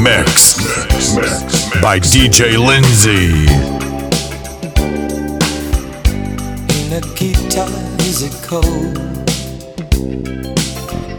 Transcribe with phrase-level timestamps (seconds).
[0.00, 0.54] mix,
[1.82, 3.46] by DJ Lindsay.
[6.72, 7.68] In guitar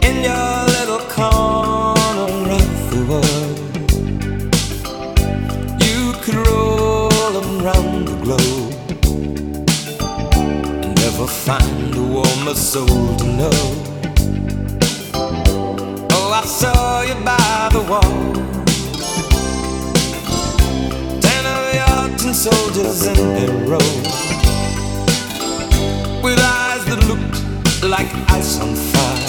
[0.02, 2.28] in your little corner
[2.58, 3.58] of the world,
[5.80, 8.74] you could roll around the globe
[10.82, 13.11] and never find a warmer soul.
[27.92, 29.28] like ice on fire.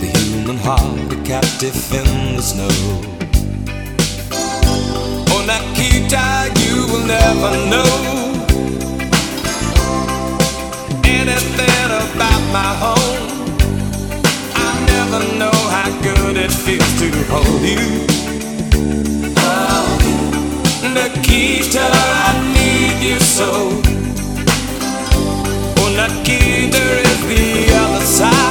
[0.00, 2.76] The human heart, a captive in the snow.
[5.32, 6.24] Oh, Nikita,
[6.62, 7.92] you will never know
[11.04, 13.26] anything about my home.
[14.64, 17.86] I'll never know how good it feels to hold you.
[19.52, 19.84] Oh,
[20.94, 23.95] Nikita, I need you so
[26.08, 28.45] lucky there is the other side.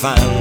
[0.00, 0.39] fan.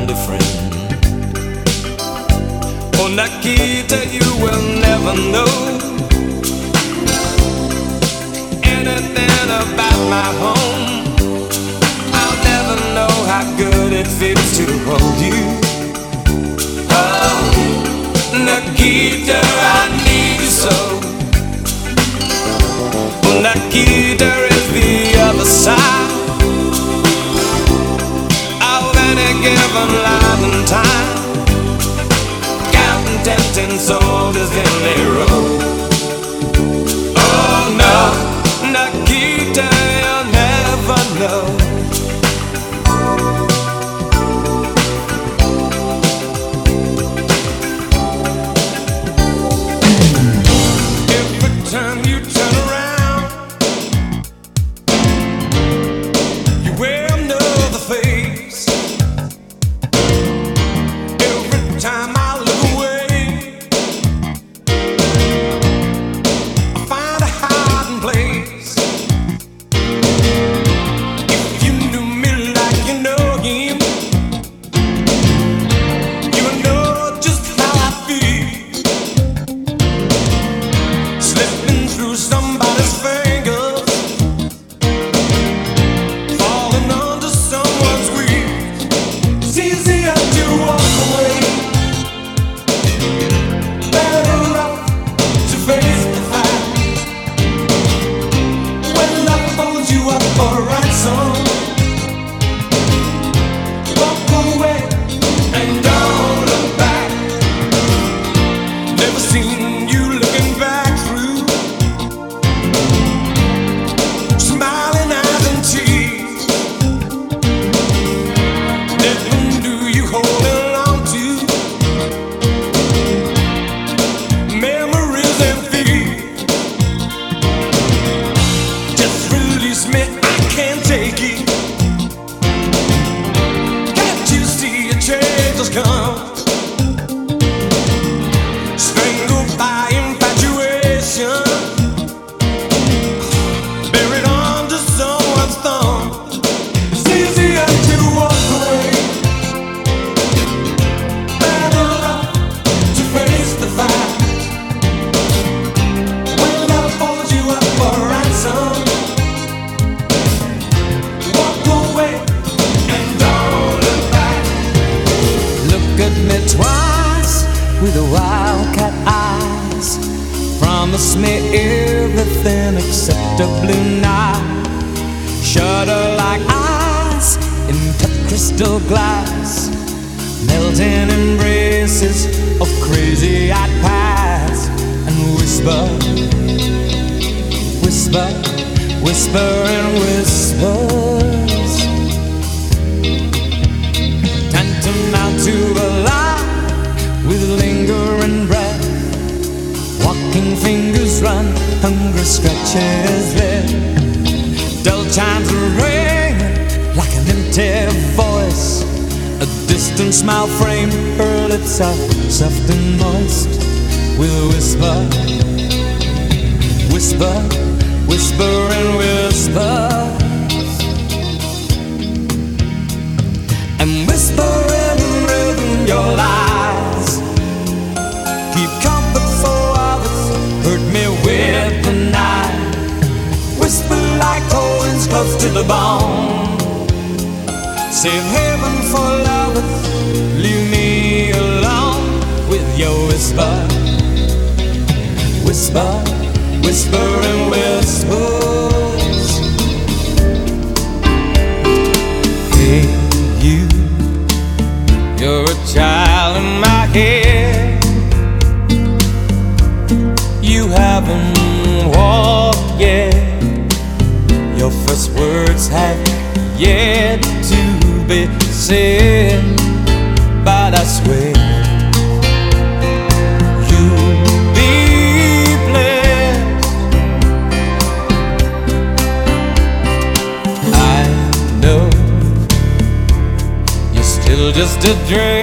[284.89, 285.38] to drink.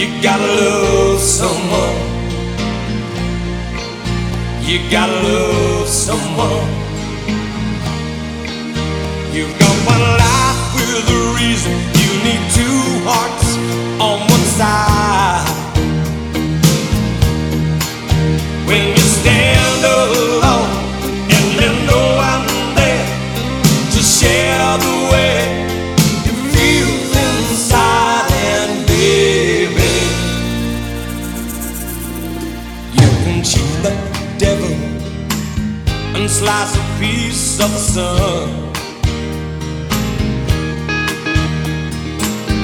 [0.00, 1.96] You gotta love someone.
[4.62, 6.68] You gotta love someone.
[9.30, 11.74] You've got one life with a reason.
[12.00, 13.39] You need two hearts.
[37.62, 38.48] Of the sun.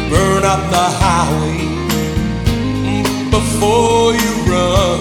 [0.09, 1.61] Burn up the highway
[3.31, 5.01] before you run.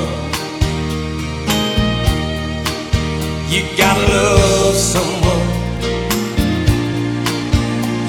[3.47, 5.47] You gotta love someone.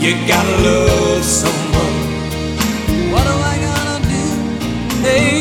[0.01, 1.97] You gotta love someone.
[3.13, 4.25] What am I gonna do
[5.03, 5.36] to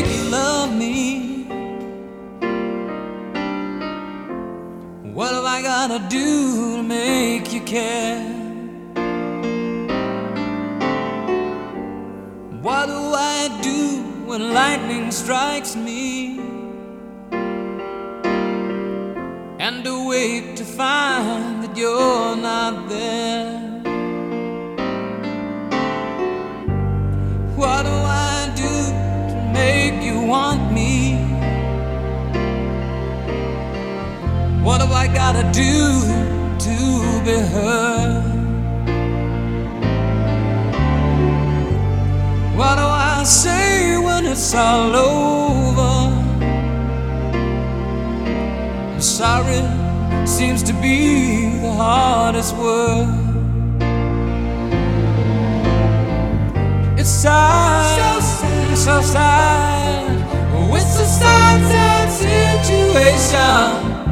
[5.95, 8.19] I do to make you care?
[12.61, 16.37] What do I do when lightning strikes me?
[19.57, 23.55] And awake to find that you're not there.
[27.55, 28.04] What do
[34.65, 36.01] What have I gotta do
[36.65, 36.75] to
[37.23, 38.23] be heard?
[42.57, 45.93] What do I say when it's all over?
[48.93, 49.61] I'm sorry
[50.25, 53.07] seems to be the hardest word.
[56.97, 60.05] It's sad, so sad, so sad.
[60.73, 64.04] It's a sad, sad situation,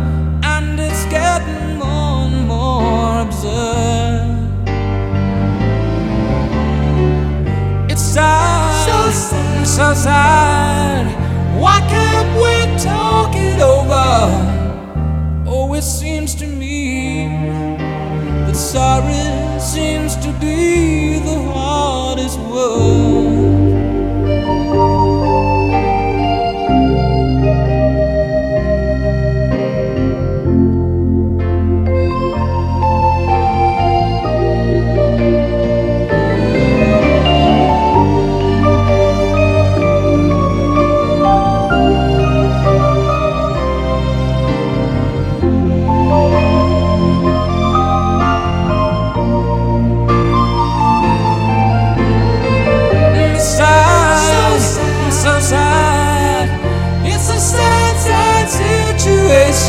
[3.44, 4.44] more.
[7.90, 11.06] It's sad, so sad, so sad.
[11.60, 14.08] Why can't we talk it over?
[15.48, 17.28] Oh, it seems to me
[18.46, 23.13] that sorry seems to be the hardest word.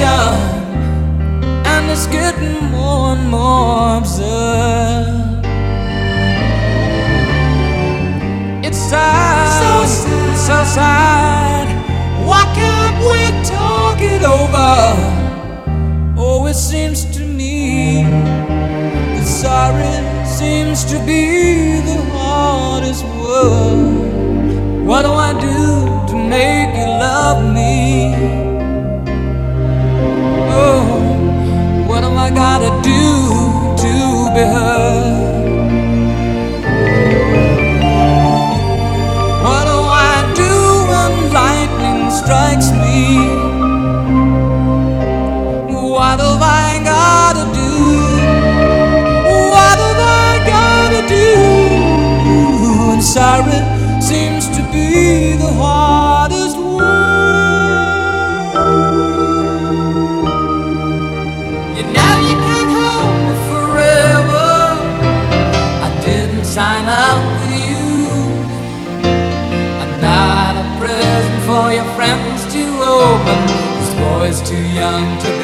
[0.04, 5.44] And it's getting more and more absurd.
[8.64, 11.66] It's sad, so sad, so sad.
[12.26, 14.74] Why can't we talk it over?
[16.16, 24.84] Oh, it seems to me that sorry seems to be the hardest word.
[24.86, 28.43] What do I do to make you love me?
[32.24, 33.02] I gotta do
[33.82, 33.92] to
[34.34, 35.58] be heard?
[39.44, 39.78] What do
[40.08, 40.54] I do
[40.90, 43.00] when lightning strikes me?
[45.92, 47.72] What I gotta do?
[49.52, 49.76] What
[50.24, 51.28] I gotta do?
[52.94, 53.60] And sorry
[54.00, 55.83] seems to be the hardest
[74.24, 75.43] Boy's too young to be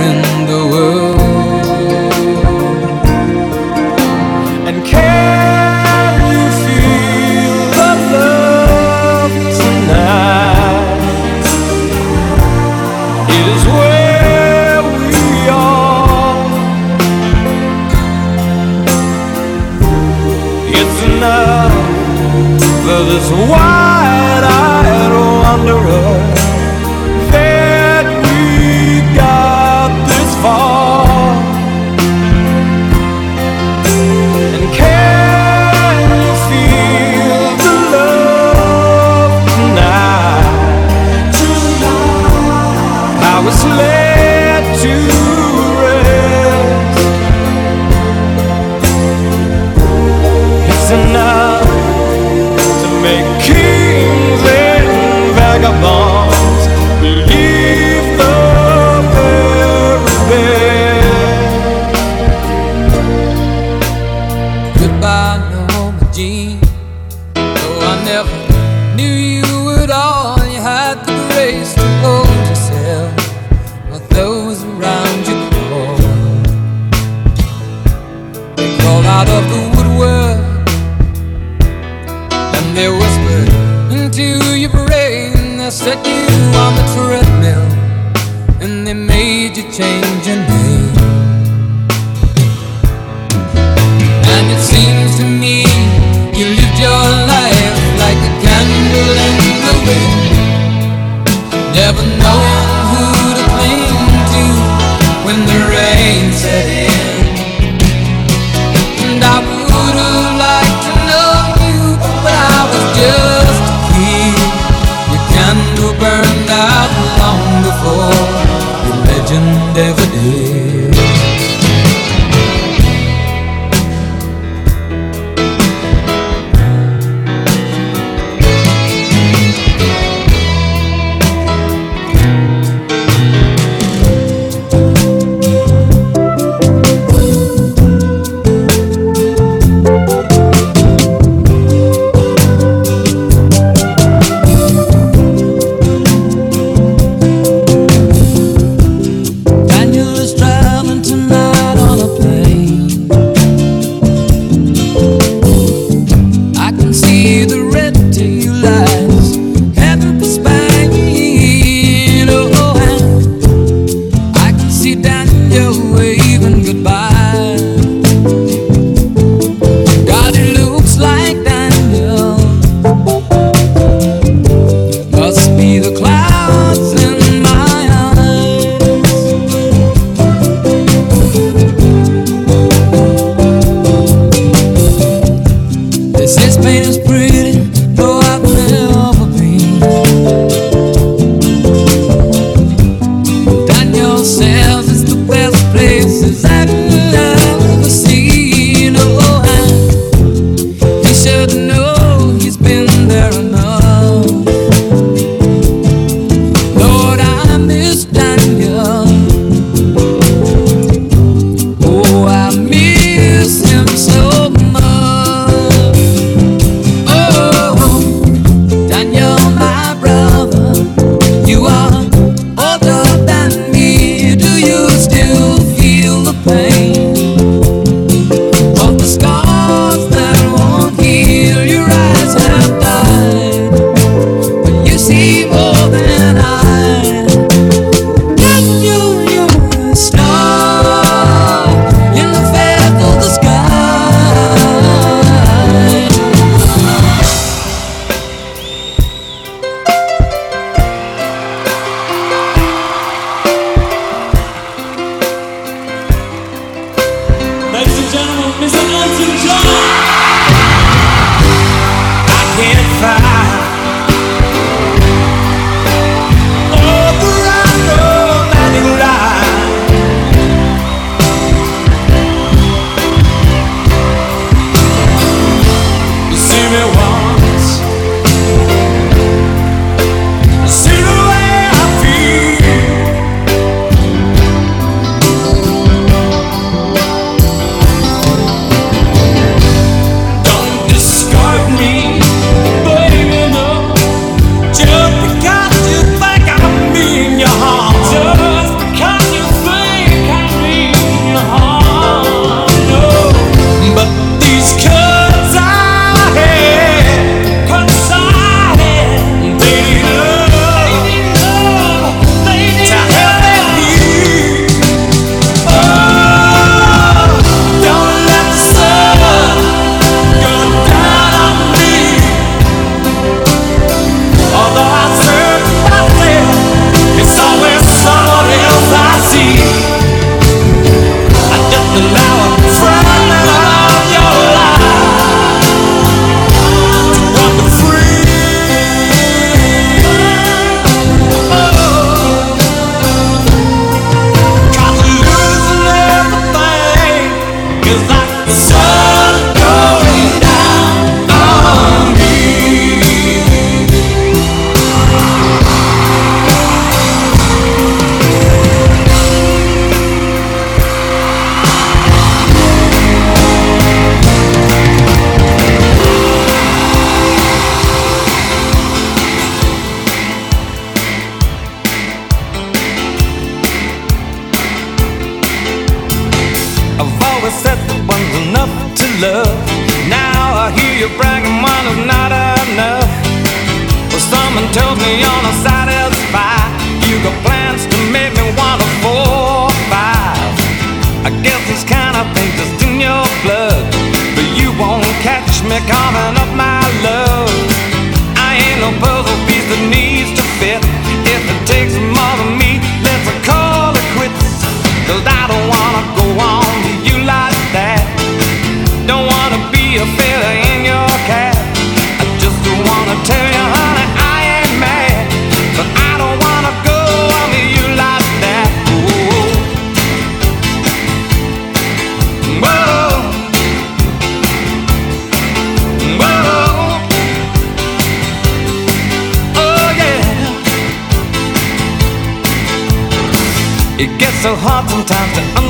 [435.07, 435.60] Sometimes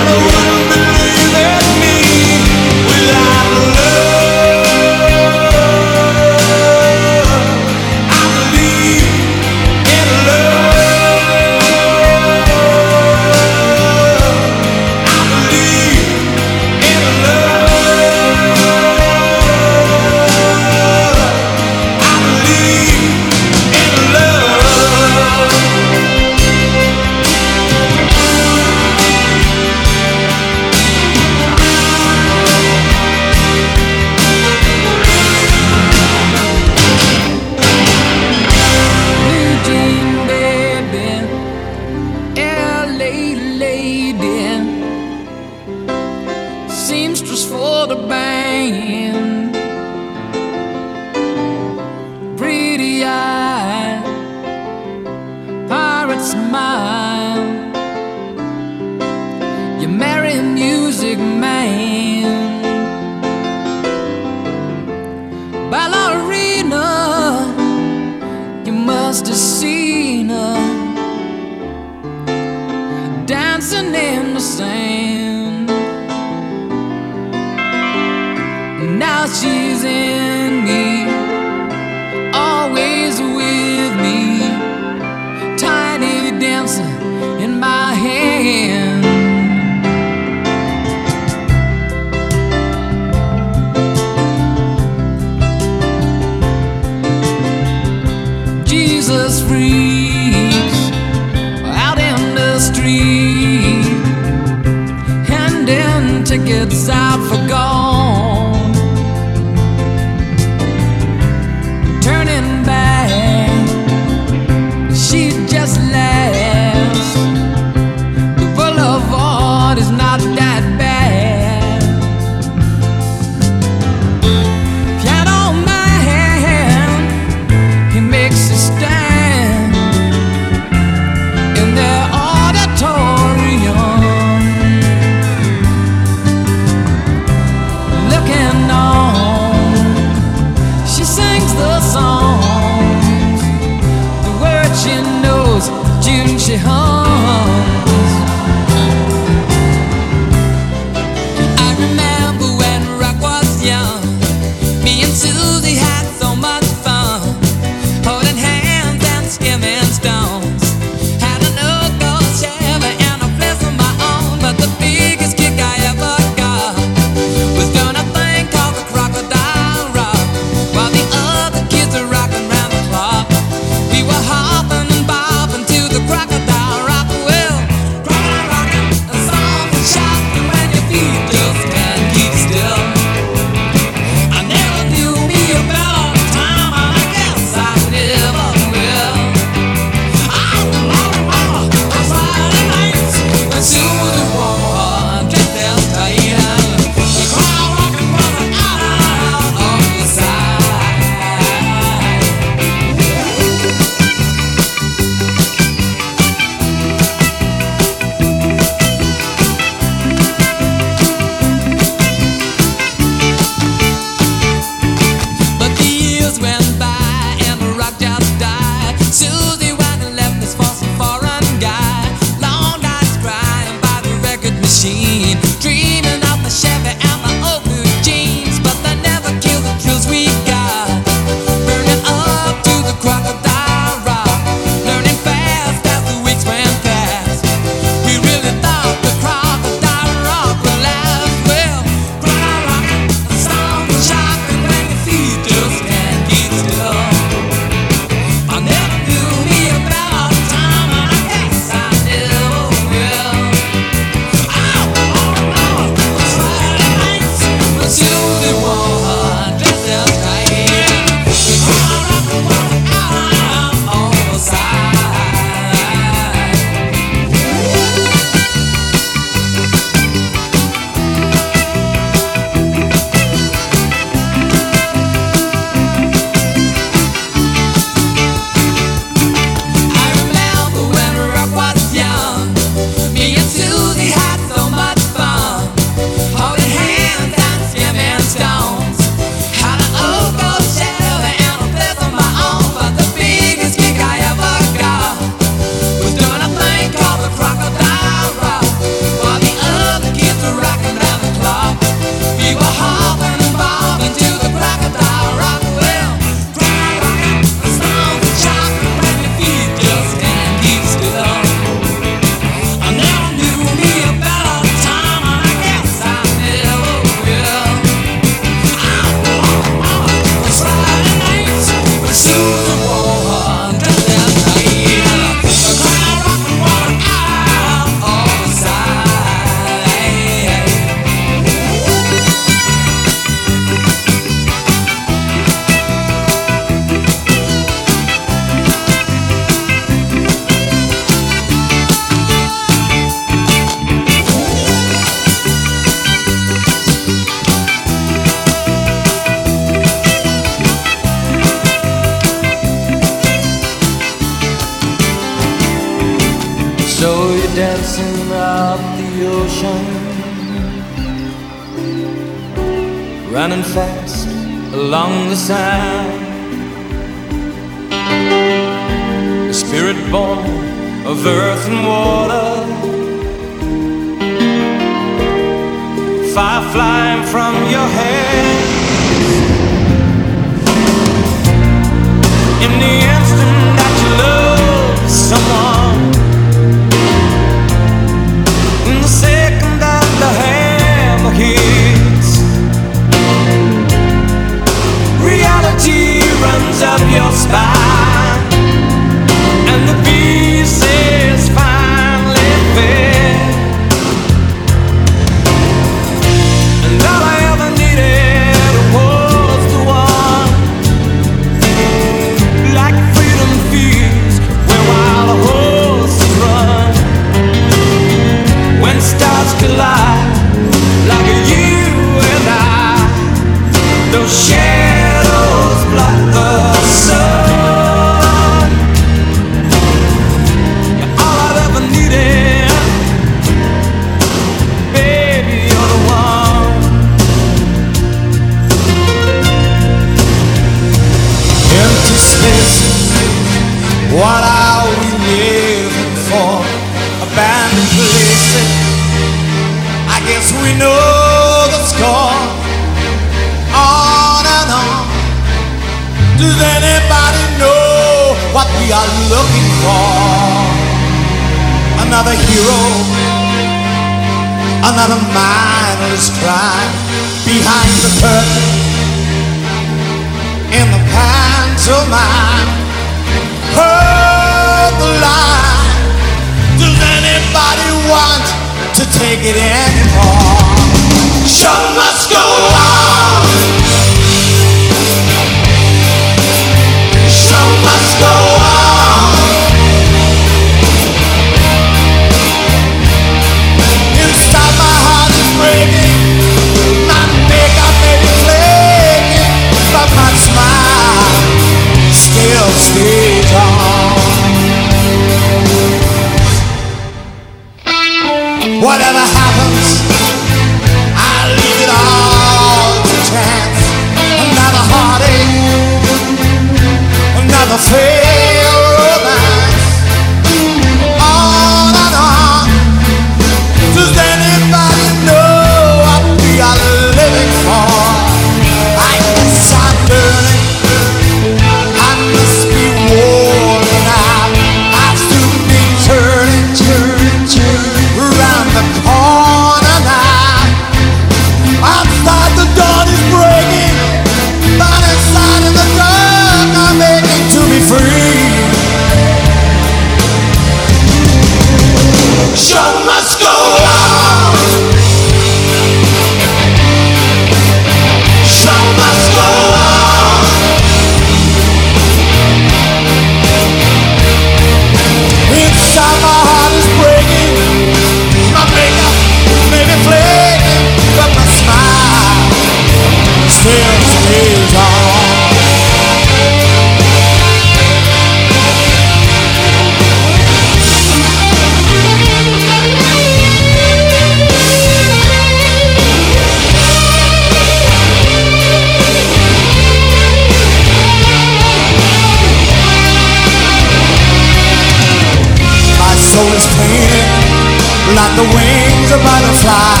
[598.40, 600.00] the wings of butterfly.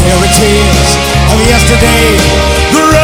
[0.00, 0.90] Fairy tales
[1.32, 3.03] of yesterday